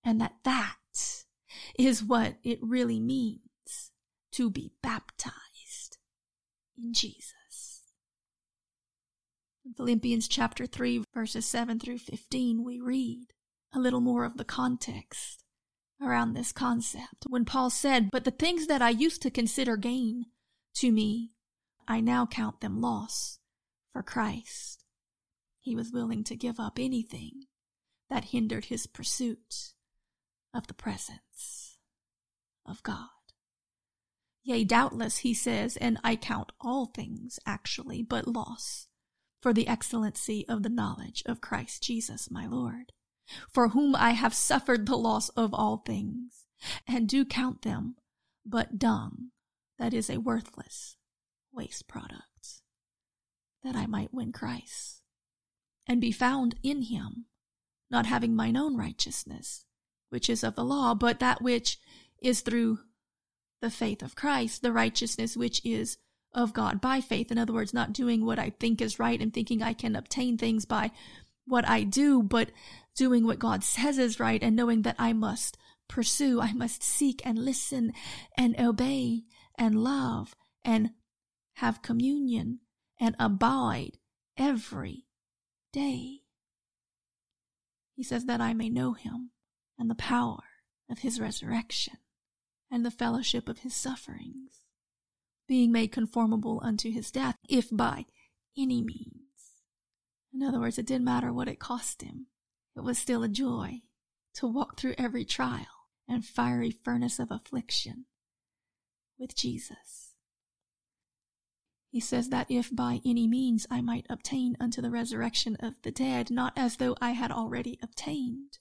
And 0.03 0.21
that 0.21 0.35
that 0.43 0.75
is 1.77 2.03
what 2.03 2.35
it 2.43 2.59
really 2.61 2.99
means 2.99 3.91
to 4.33 4.49
be 4.49 4.71
baptized 4.81 5.97
in 6.77 6.93
Jesus. 6.93 7.83
In 9.65 9.73
Philippians 9.73 10.27
chapter 10.27 10.65
3, 10.65 11.03
verses 11.13 11.45
7 11.45 11.79
through 11.79 11.99
15, 11.99 12.63
we 12.63 12.79
read 12.79 13.33
a 13.73 13.79
little 13.79 14.01
more 14.01 14.25
of 14.25 14.37
the 14.37 14.45
context 14.45 15.43
around 16.01 16.33
this 16.33 16.51
concept 16.51 17.25
when 17.27 17.45
Paul 17.45 17.69
said, 17.69 18.09
But 18.11 18.23
the 18.23 18.31
things 18.31 18.67
that 18.67 18.81
I 18.81 18.89
used 18.89 19.21
to 19.23 19.31
consider 19.31 19.77
gain 19.77 20.25
to 20.75 20.91
me, 20.91 21.31
I 21.87 21.99
now 21.99 22.25
count 22.25 22.61
them 22.61 22.81
loss 22.81 23.39
for 23.91 24.03
Christ. 24.03 24.85
He 25.59 25.75
was 25.75 25.91
willing 25.91 26.23
to 26.25 26.35
give 26.35 26.59
up 26.59 26.79
anything 26.79 27.45
that 28.09 28.25
hindered 28.25 28.65
his 28.65 28.87
pursuit 28.87 29.73
of 30.53 30.67
the 30.67 30.73
presence 30.73 31.77
of 32.65 32.81
God. 32.83 33.09
Yea, 34.43 34.63
doubtless, 34.63 35.17
he 35.17 35.33
says, 35.33 35.77
and 35.77 35.99
I 36.03 36.15
count 36.15 36.51
all 36.61 36.87
things 36.87 37.39
actually 37.45 38.01
but 38.01 38.27
loss 38.27 38.87
for 39.41 39.53
the 39.53 39.67
excellency 39.67 40.47
of 40.47 40.63
the 40.63 40.69
knowledge 40.69 41.23
of 41.25 41.41
Christ 41.41 41.83
Jesus 41.83 42.31
my 42.31 42.47
Lord 42.47 42.93
for 43.51 43.69
whom 43.69 43.95
I 43.95 44.11
have 44.11 44.33
suffered 44.33 44.85
the 44.85 44.97
loss 44.97 45.29
of 45.29 45.53
all 45.53 45.77
things, 45.77 46.45
and 46.87 47.07
do 47.07 47.25
count 47.25 47.61
them 47.61 47.95
but 48.45 48.79
dung, 48.79 49.31
that 49.77 49.93
is 49.93 50.09
a 50.09 50.17
worthless 50.17 50.95
waste 51.51 51.87
product, 51.87 52.61
that 53.63 53.75
I 53.75 53.85
might 53.85 54.13
win 54.13 54.31
Christ, 54.31 55.01
and 55.87 56.01
be 56.01 56.11
found 56.11 56.55
in 56.63 56.83
him, 56.83 57.25
not 57.89 58.05
having 58.05 58.35
mine 58.35 58.57
own 58.57 58.77
righteousness, 58.77 59.65
which 60.09 60.29
is 60.29 60.43
of 60.43 60.55
the 60.55 60.63
law, 60.63 60.93
but 60.93 61.19
that 61.19 61.41
which 61.41 61.79
is 62.21 62.41
through 62.41 62.79
the 63.61 63.69
faith 63.69 64.01
of 64.01 64.15
Christ, 64.15 64.61
the 64.61 64.71
righteousness 64.71 65.35
which 65.35 65.61
is 65.65 65.97
of 66.33 66.53
God 66.53 66.79
by 66.79 67.01
faith. 67.01 67.31
In 67.31 67.37
other 67.37 67.53
words, 67.53 67.73
not 67.73 67.93
doing 67.93 68.25
what 68.25 68.39
I 68.39 68.51
think 68.51 68.81
is 68.81 68.99
right 68.99 69.19
and 69.19 69.33
thinking 69.33 69.61
I 69.61 69.73
can 69.73 69.95
obtain 69.95 70.37
things 70.37 70.65
by 70.65 70.91
what 71.49 71.67
I 71.67 71.83
do, 71.83 72.23
but 72.23 72.51
doing 72.95 73.25
what 73.25 73.39
God 73.39 73.63
says 73.63 73.97
is 73.97 74.19
right 74.19 74.41
and 74.41 74.55
knowing 74.55 74.83
that 74.83 74.95
I 74.99 75.13
must 75.13 75.57
pursue, 75.87 76.39
I 76.39 76.53
must 76.53 76.83
seek 76.83 77.21
and 77.25 77.37
listen 77.37 77.93
and 78.37 78.59
obey 78.59 79.23
and 79.57 79.83
love 79.83 80.35
and 80.63 80.91
have 81.55 81.81
communion 81.81 82.59
and 82.99 83.15
abide 83.19 83.97
every 84.37 85.07
day. 85.73 86.21
He 87.95 88.03
says 88.03 88.25
that 88.25 88.39
I 88.39 88.53
may 88.53 88.69
know 88.69 88.93
him 88.93 89.31
and 89.77 89.89
the 89.89 89.95
power 89.95 90.43
of 90.89 90.99
his 90.99 91.19
resurrection 91.19 91.97
and 92.71 92.85
the 92.85 92.91
fellowship 92.91 93.49
of 93.49 93.59
his 93.59 93.73
sufferings, 93.73 94.65
being 95.47 95.71
made 95.71 95.91
conformable 95.91 96.61
unto 96.63 96.91
his 96.91 97.11
death, 97.11 97.35
if 97.49 97.69
by 97.71 98.05
any 98.57 98.81
means 98.81 99.28
in 100.33 100.43
other 100.43 100.59
words, 100.59 100.77
it 100.77 100.85
didn't 100.85 101.05
matter 101.05 101.33
what 101.33 101.47
it 101.47 101.59
cost 101.59 102.01
him. 102.01 102.27
It 102.75 102.83
was 102.83 102.97
still 102.97 103.23
a 103.23 103.29
joy 103.29 103.81
to 104.35 104.47
walk 104.47 104.77
through 104.77 104.95
every 104.97 105.25
trial 105.25 105.65
and 106.07 106.25
fiery 106.25 106.71
furnace 106.71 107.19
of 107.19 107.31
affliction 107.31 108.05
with 109.17 109.35
Jesus. 109.35 110.15
He 111.91 111.99
says 111.99 112.29
that 112.29 112.49
if 112.49 112.73
by 112.73 113.01
any 113.03 113.27
means 113.27 113.65
I 113.71 113.81
might 113.81 114.05
obtain 114.09 114.55
unto 114.59 114.81
the 114.81 114.91
resurrection 114.91 115.55
of 115.59 115.73
the 115.81 115.91
dead, 115.91 116.29
not 116.29 116.53
as 116.55 116.77
though 116.77 116.95
I 117.01 117.11
had 117.11 117.31
already 117.31 117.79
obtained, 117.81 118.59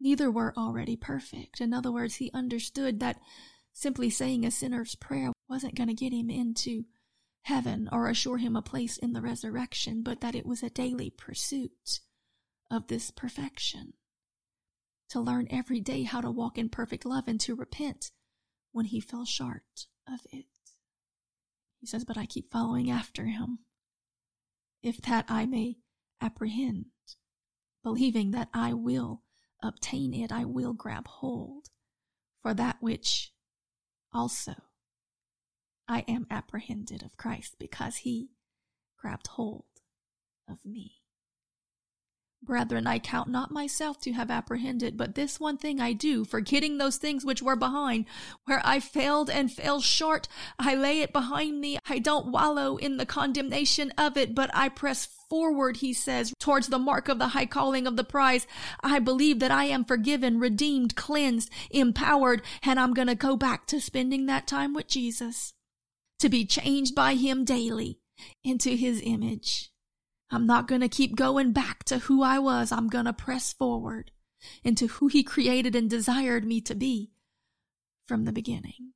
neither 0.00 0.30
were 0.30 0.52
already 0.56 0.96
perfect. 0.96 1.60
In 1.60 1.72
other 1.72 1.92
words, 1.92 2.16
he 2.16 2.32
understood 2.34 2.98
that 3.00 3.20
simply 3.72 4.10
saying 4.10 4.44
a 4.44 4.50
sinner's 4.50 4.96
prayer 4.96 5.32
wasn't 5.48 5.76
going 5.76 5.88
to 5.88 5.94
get 5.94 6.12
him 6.12 6.30
into 6.30 6.84
heaven 7.48 7.88
or 7.90 8.08
assure 8.08 8.36
him 8.36 8.54
a 8.54 8.60
place 8.60 8.98
in 8.98 9.14
the 9.14 9.22
resurrection, 9.22 10.02
but 10.02 10.20
that 10.20 10.34
it 10.34 10.44
was 10.44 10.62
a 10.62 10.68
daily 10.68 11.08
pursuit 11.08 12.00
of 12.70 12.86
this 12.88 13.10
perfection. 13.10 13.94
To 15.10 15.20
learn 15.20 15.48
every 15.50 15.80
day 15.80 16.02
how 16.02 16.20
to 16.20 16.30
walk 16.30 16.58
in 16.58 16.68
perfect 16.68 17.06
love 17.06 17.24
and 17.26 17.40
to 17.40 17.56
repent 17.56 18.10
when 18.72 18.84
he 18.84 19.00
fell 19.00 19.24
short 19.24 19.86
of 20.06 20.20
it. 20.30 20.44
He 21.80 21.86
says, 21.86 22.04
But 22.04 22.18
I 22.18 22.26
keep 22.26 22.50
following 22.50 22.90
after 22.90 23.24
him, 23.24 23.60
if 24.82 25.00
that 25.02 25.24
I 25.28 25.46
may 25.46 25.78
apprehend, 26.20 26.86
believing 27.82 28.32
that 28.32 28.50
I 28.52 28.74
will 28.74 29.22
obtain 29.62 30.12
it, 30.12 30.30
I 30.30 30.44
will 30.44 30.74
grab 30.74 31.08
hold 31.08 31.70
for 32.42 32.52
that 32.52 32.76
which 32.80 33.32
also 34.12 34.54
I 35.88 36.04
am 36.06 36.26
apprehended 36.30 37.02
of 37.02 37.16
Christ 37.16 37.56
because 37.58 37.96
he 37.96 38.28
grabbed 38.98 39.28
hold 39.28 39.64
of 40.46 40.58
me. 40.64 40.96
Brethren, 42.40 42.86
I 42.86 43.00
count 43.00 43.28
not 43.28 43.50
myself 43.50 43.98
to 44.02 44.12
have 44.12 44.30
apprehended, 44.30 44.96
but 44.96 45.16
this 45.16 45.40
one 45.40 45.56
thing 45.56 45.80
I 45.80 45.92
do, 45.92 46.24
forgetting 46.24 46.78
those 46.78 46.96
things 46.96 47.24
which 47.24 47.42
were 47.42 47.56
behind, 47.56 48.04
where 48.44 48.62
I 48.64 48.78
failed 48.78 49.28
and 49.28 49.50
fell 49.50 49.80
short, 49.80 50.28
I 50.58 50.74
lay 50.76 51.00
it 51.00 51.12
behind 51.12 51.60
me. 51.60 51.78
I 51.88 51.98
don't 51.98 52.30
wallow 52.30 52.76
in 52.76 52.96
the 52.96 53.06
condemnation 53.06 53.92
of 53.98 54.16
it, 54.16 54.36
but 54.36 54.50
I 54.54 54.68
press 54.68 55.06
forward, 55.28 55.78
he 55.78 55.92
says, 55.92 56.32
towards 56.38 56.68
the 56.68 56.78
mark 56.78 57.08
of 57.08 57.18
the 57.18 57.28
high 57.28 57.46
calling 57.46 57.86
of 57.88 57.96
the 57.96 58.04
prize. 58.04 58.46
I 58.82 59.00
believe 59.00 59.40
that 59.40 59.50
I 59.50 59.64
am 59.64 59.84
forgiven, 59.84 60.38
redeemed, 60.38 60.94
cleansed, 60.94 61.50
empowered, 61.70 62.42
and 62.62 62.78
I'm 62.78 62.94
going 62.94 63.08
to 63.08 63.16
go 63.16 63.36
back 63.36 63.66
to 63.66 63.80
spending 63.80 64.26
that 64.26 64.46
time 64.46 64.74
with 64.74 64.86
Jesus 64.86 65.54
to 66.18 66.28
be 66.28 66.44
changed 66.44 66.94
by 66.94 67.14
Him 67.14 67.44
daily 67.44 68.00
into 68.44 68.70
His 68.70 69.00
image. 69.04 69.70
I'm 70.30 70.46
not 70.46 70.68
going 70.68 70.82
to 70.82 70.88
keep 70.88 71.16
going 71.16 71.52
back 71.52 71.84
to 71.84 71.98
who 71.98 72.22
I 72.22 72.38
was. 72.38 72.70
I'm 72.70 72.88
going 72.88 73.06
to 73.06 73.12
press 73.12 73.52
forward 73.52 74.10
into 74.62 74.86
who 74.86 75.08
He 75.08 75.22
created 75.22 75.74
and 75.74 75.88
desired 75.88 76.44
me 76.44 76.60
to 76.62 76.74
be 76.74 77.12
from 78.06 78.24
the 78.24 78.32
beginning. 78.32 78.92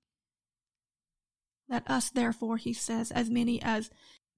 Let 1.68 1.88
us, 1.88 2.10
therefore, 2.10 2.58
he 2.58 2.74
says, 2.74 3.10
as 3.10 3.30
many 3.30 3.62
as 3.62 3.90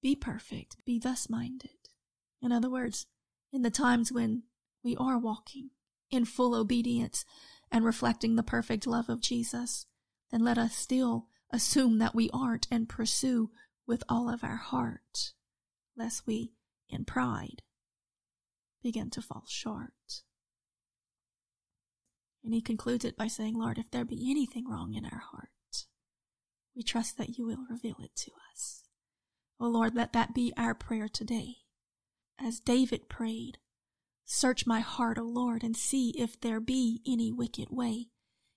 be 0.02 0.14
perfect, 0.14 0.76
be 0.84 1.00
thus 1.00 1.28
minded. 1.28 1.70
In 2.40 2.52
other 2.52 2.70
words, 2.70 3.06
in 3.52 3.62
the 3.62 3.70
times 3.70 4.12
when 4.12 4.44
we 4.84 4.94
are 4.96 5.18
walking 5.18 5.70
in 6.10 6.24
full 6.26 6.54
obedience 6.54 7.24
and 7.72 7.84
reflecting 7.84 8.36
the 8.36 8.42
perfect 8.42 8.86
love 8.86 9.08
of 9.08 9.20
Jesus, 9.20 9.86
then 10.30 10.44
let 10.44 10.58
us 10.58 10.76
still 10.76 11.26
assume 11.54 11.98
that 11.98 12.16
we 12.16 12.28
aren't 12.32 12.66
and 12.68 12.88
pursue 12.88 13.50
with 13.86 14.02
all 14.08 14.28
of 14.28 14.42
our 14.42 14.56
heart, 14.56 15.32
lest 15.96 16.26
we, 16.26 16.52
in 16.88 17.04
pride, 17.04 17.62
begin 18.82 19.08
to 19.08 19.22
fall 19.22 19.44
short. 19.46 20.22
And 22.42 22.52
he 22.52 22.60
concludes 22.60 23.04
it 23.04 23.16
by 23.16 23.28
saying, 23.28 23.56
Lord, 23.56 23.78
if 23.78 23.88
there 23.92 24.04
be 24.04 24.30
anything 24.30 24.68
wrong 24.68 24.94
in 24.94 25.04
our 25.04 25.22
heart, 25.30 25.48
we 26.74 26.82
trust 26.82 27.16
that 27.18 27.38
you 27.38 27.46
will 27.46 27.64
reveal 27.70 27.96
it 28.02 28.16
to 28.16 28.32
us. 28.52 28.82
Oh 29.60 29.68
Lord, 29.68 29.94
let 29.94 30.12
that 30.12 30.34
be 30.34 30.52
our 30.56 30.74
prayer 30.74 31.08
today. 31.08 31.58
As 32.38 32.58
David 32.58 33.08
prayed, 33.08 33.58
Search 34.24 34.66
my 34.66 34.80
heart, 34.80 35.18
O 35.18 35.22
Lord, 35.22 35.62
and 35.62 35.76
see 35.76 36.10
if 36.18 36.40
there 36.40 36.58
be 36.58 37.00
any 37.06 37.30
wicked 37.30 37.68
way 37.70 38.08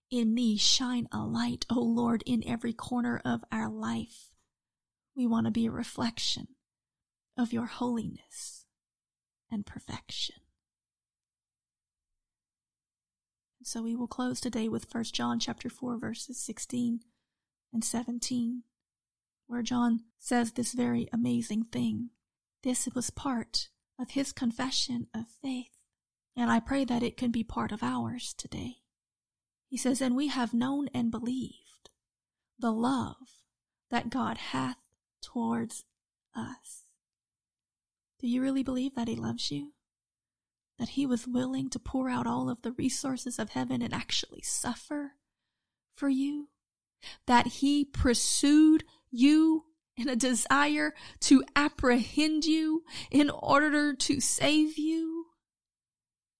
in 0.10 0.34
me 0.34 0.58
shine 0.58 1.08
a 1.12 1.20
light, 1.20 1.66
O 1.70 1.80
Lord, 1.80 2.24
in 2.26 2.48
every 2.48 2.74
corner 2.74 3.22
of 3.26 3.44
our 3.52 3.70
life. 3.70 4.32
We 5.16 5.28
want 5.28 5.46
to 5.46 5.52
be 5.52 5.66
a 5.66 5.72
reflection 5.72 6.48
of 7.38 7.54
your 7.54 7.66
holiness 7.66 8.66
and 9.52 9.66
perfection. 9.66 10.36
So 13.64 13.82
we 13.82 13.96
will 13.96 14.08
close 14.08 14.40
today 14.40 14.70
with 14.70 14.94
1 14.94 15.04
John 15.06 15.40
chapter 15.40 15.70
4 15.70 15.98
verses 15.98 16.40
16 16.40 17.02
and 17.74 17.84
17 17.84 18.64
where 19.48 19.62
John 19.62 20.02
says 20.20 20.52
this 20.52 20.74
very 20.74 21.08
amazing 21.12 21.64
thing. 21.64 22.10
This 22.64 22.88
was 22.94 23.10
part 23.10 23.70
of 24.00 24.12
his 24.12 24.32
confession 24.32 25.08
of 25.14 25.26
faith, 25.42 25.72
and 26.36 26.52
I 26.52 26.60
pray 26.60 26.86
that 26.86 27.04
it 27.04 27.18
can 27.18 27.32
be 27.32 27.44
part 27.44 27.72
of 27.72 27.82
ours 27.82 28.34
today. 28.38 28.78
He 29.68 29.78
says, 29.78 30.02
And 30.02 30.16
we 30.16 30.28
have 30.28 30.54
known 30.54 30.88
and 30.94 31.12
believed 31.12 31.90
the 32.60 32.72
love 32.72 33.44
that 33.90 34.10
God 34.10 34.38
hath 34.38 34.78
towards 35.22 35.84
us. 36.36 36.84
Do 38.20 38.28
you 38.28 38.42
really 38.42 38.64
believe 38.64 38.96
that 38.96 39.08
He 39.08 39.16
loves 39.16 39.52
you? 39.52 39.74
That 40.80 40.90
He 40.90 41.06
was 41.06 41.28
willing 41.28 41.70
to 41.72 41.80
pour 41.80 42.10
out 42.10 42.28
all 42.28 42.50
of 42.50 42.62
the 42.62 42.72
resources 42.72 43.40
of 43.40 43.50
heaven 43.50 43.82
and 43.82 43.94
actually 43.94 44.42
suffer 44.42 45.14
for 45.96 46.10
you? 46.10 46.50
That 47.26 47.48
He 47.48 47.86
pursued 47.86 48.84
you 49.12 49.66
in 49.98 50.08
a 50.08 50.16
desire 50.16 50.94
to 51.22 51.44
apprehend 51.56 52.46
you 52.46 52.84
in 53.12 53.30
order 53.30 53.94
to 53.94 54.20
save 54.22 54.78
you? 54.78 55.26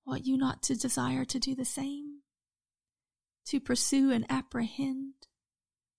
Ought 0.08 0.26
you 0.26 0.38
not 0.38 0.64
to 0.64 0.76
desire 0.76 1.26
to 1.26 1.40
do 1.40 1.56
the 1.56 1.66
same? 1.66 2.17
To 3.48 3.60
pursue 3.62 4.12
and 4.12 4.26
apprehend 4.30 5.14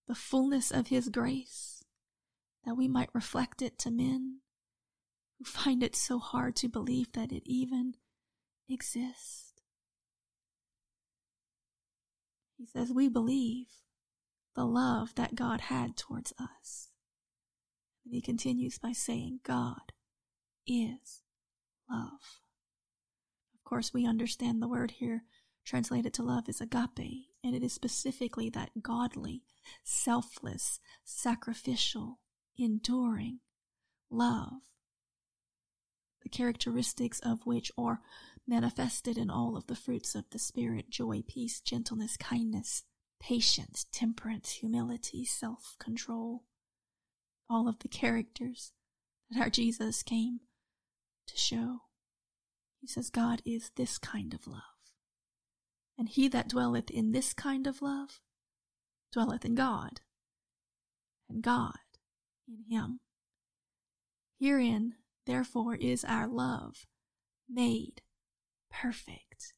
the 0.07 0.15
fullness 0.15 0.71
of 0.71 0.89
His 0.89 1.09
grace, 1.09 1.83
that 2.65 2.77
we 2.77 2.89
might 2.89 3.09
reflect 3.15 3.63
it 3.63 3.79
to 3.81 3.91
men 3.91 4.41
who 5.39 5.45
find 5.45 5.83
it 5.83 5.97
so 5.97 6.19
hard 6.19 6.57
to 6.57 6.69
believe 6.69 7.13
that 7.13 7.33
it 7.33 7.43
even 7.47 7.95
exists. 8.69 9.53
He 12.59 12.67
says, 12.67 12.93
We 12.93 13.09
believe 13.09 13.69
the 14.55 14.65
love 14.65 15.15
that 15.15 15.37
God 15.37 15.63
had 15.63 15.97
towards 15.97 16.33
us. 16.39 16.89
And 18.05 18.13
he 18.13 18.21
continues 18.21 18.79
by 18.79 18.93
saying, 18.93 19.41
God 19.45 19.93
is 20.67 21.23
love. 21.89 22.41
Of 23.55 23.65
course, 23.65 23.95
we 23.95 24.05
understand 24.05 24.61
the 24.61 24.69
word 24.69 24.91
here 24.93 25.23
translated 25.65 26.15
to 26.15 26.23
love 26.23 26.49
is 26.49 26.61
agape, 26.61 27.29
and 27.45 27.55
it 27.55 27.63
is 27.63 27.73
specifically 27.73 28.51
that 28.51 28.71
godly, 28.83 29.43
selfless, 29.85 30.81
sacrificial, 31.05 32.19
enduring 32.59 33.41
love, 34.11 34.63
the 36.23 36.29
characteristics 36.29 37.21
of 37.21 37.47
which 37.47 37.71
are 37.79 38.01
manifested 38.47 39.17
in 39.17 39.31
all 39.31 39.57
of 39.57 39.67
the 39.67 39.77
fruits 39.77 40.15
of 40.15 40.25
the 40.31 40.39
Spirit 40.39 40.91
joy, 40.91 41.23
peace, 41.27 41.61
gentleness, 41.61 42.17
kindness, 42.17 42.85
patience, 43.21 43.87
temperance, 43.93 44.51
humility, 44.51 45.25
self 45.25 45.77
control. 45.79 46.45
All 47.51 47.69
of 47.69 47.79
the 47.79 47.89
characters 47.89 48.73
that 49.31 49.41
our 49.41 49.51
Jesus 49.51 50.03
came 50.03 50.41
to 51.27 51.37
show. 51.37 51.81
He 52.81 52.87
says, 52.87 53.11
God 53.11 53.43
is 53.45 53.71
this 53.77 53.99
kind 53.99 54.35
of 54.35 54.47
love. 54.47 54.78
And 55.99 56.09
he 56.09 56.29
that 56.29 56.49
dwelleth 56.49 56.91
in 56.91 57.11
this 57.11 57.33
kind 57.33 57.67
of 57.67 57.83
love 57.83 58.21
dwelleth 59.13 59.45
in 59.45 59.57
God, 59.57 60.01
and 61.29 61.43
God 61.43 61.75
in 62.47 62.65
him. 62.71 63.01
Herein, 64.39 64.95
therefore, 65.27 65.75
is 65.75 66.05
our 66.05 66.29
love 66.29 66.87
made 67.49 68.03
perfect, 68.71 69.55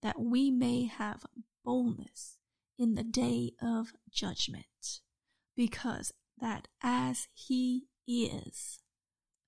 that 0.00 0.20
we 0.20 0.50
may 0.50 0.84
have 0.84 1.26
boldness 1.64 2.38
in 2.78 2.94
the 2.94 3.02
day 3.02 3.52
of 3.60 3.92
judgment, 4.10 5.00
because 5.56 6.12
that 6.38 6.68
as 6.82 7.26
he 7.32 7.88
is, 8.06 8.80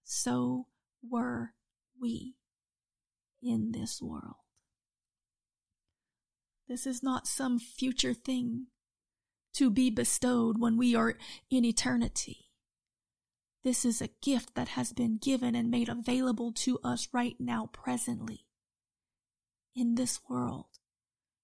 so 0.02 0.66
were 1.08 1.52
we 2.00 2.34
in 3.40 3.70
this 3.72 4.02
world. 4.02 4.45
This 6.68 6.86
is 6.86 7.02
not 7.02 7.28
some 7.28 7.58
future 7.58 8.14
thing 8.14 8.66
to 9.54 9.70
be 9.70 9.88
bestowed 9.88 10.58
when 10.58 10.76
we 10.76 10.94
are 10.94 11.14
in 11.50 11.64
eternity. 11.64 12.50
This 13.62 13.84
is 13.84 14.00
a 14.00 14.10
gift 14.22 14.54
that 14.54 14.68
has 14.68 14.92
been 14.92 15.18
given 15.18 15.54
and 15.54 15.70
made 15.70 15.88
available 15.88 16.52
to 16.52 16.78
us 16.84 17.08
right 17.12 17.36
now, 17.40 17.70
presently, 17.72 18.46
in 19.74 19.94
this 19.94 20.20
world, 20.28 20.66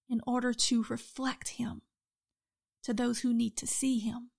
in 0.08 0.20
order 0.26 0.52
to 0.52 0.84
reflect 0.88 1.50
Him 1.50 1.82
to 2.82 2.92
those 2.92 3.20
who 3.20 3.32
need 3.32 3.56
to 3.56 3.66
see 3.66 3.98
Him 3.98 4.30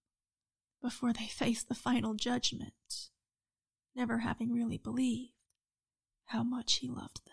before 0.81 1.13
they 1.13 1.25
face 1.27 1.63
the 1.63 1.75
final 1.75 2.13
judgment, 2.13 3.09
never 3.95 4.19
having 4.19 4.53
really 4.53 4.77
believed 4.77 5.33
how 6.25 6.43
much 6.43 6.75
He 6.75 6.89
loved 6.89 7.25
them. 7.25 7.32